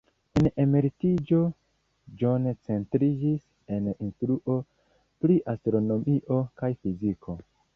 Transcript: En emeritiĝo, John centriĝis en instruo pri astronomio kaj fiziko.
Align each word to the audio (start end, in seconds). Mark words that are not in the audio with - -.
En 0.39 0.45
emeritiĝo, 0.61 1.41
John 2.21 2.47
centriĝis 2.69 3.45
en 3.77 3.91
instruo 3.93 4.57
pri 5.25 5.37
astronomio 5.55 6.41
kaj 6.63 6.75
fiziko. 6.81 7.37